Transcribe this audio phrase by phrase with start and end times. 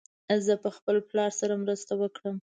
[0.45, 2.35] زه به خپل پلار سره مرسته وکړم.